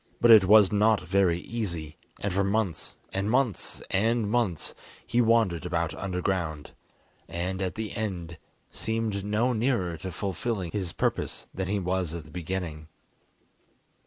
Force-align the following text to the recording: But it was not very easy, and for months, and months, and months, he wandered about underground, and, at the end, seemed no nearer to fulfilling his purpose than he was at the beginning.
But 0.19 0.31
it 0.31 0.45
was 0.45 0.71
not 0.71 1.01
very 1.01 1.41
easy, 1.41 1.95
and 2.21 2.33
for 2.33 2.43
months, 2.43 2.97
and 3.13 3.29
months, 3.29 3.83
and 3.91 4.27
months, 4.31 4.73
he 5.05 5.21
wandered 5.21 5.63
about 5.63 5.93
underground, 5.93 6.71
and, 7.27 7.61
at 7.61 7.75
the 7.75 7.95
end, 7.95 8.39
seemed 8.71 9.23
no 9.23 9.53
nearer 9.53 9.97
to 9.97 10.11
fulfilling 10.11 10.71
his 10.71 10.91
purpose 10.91 11.49
than 11.53 11.67
he 11.67 11.77
was 11.77 12.15
at 12.15 12.25
the 12.25 12.31
beginning. 12.31 12.87